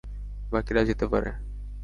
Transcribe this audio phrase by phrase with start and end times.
[0.51, 1.31] বাকিরা যেতে পারে।